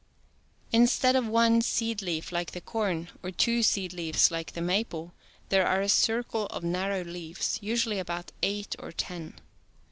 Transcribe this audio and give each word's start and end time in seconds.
Instead 0.73 1.15
of 1.15 1.27
one 1.27 1.61
seed 1.61 2.01
leaf, 2.01 2.31
like 2.31 2.53
the 2.53 2.59
corn, 2.59 3.09
or 3.21 3.29
two 3.29 3.61
seed 3.61 3.93
leaves, 3.93 4.31
like 4.31 4.53
the 4.53 4.59
maple, 4.61 5.13
there 5.49 5.67
are 5.67 5.81
a 5.81 5.87
circle 5.87 6.47
of 6.47 6.63
narrow 6.63 7.03
leaves, 7.03 7.59
usually 7.61 7.99
about 7.99 8.31
eight 8.41 8.75
or 8.79 8.91
ten. 8.91 9.35